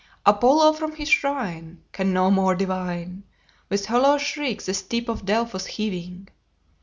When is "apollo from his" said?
0.25-1.09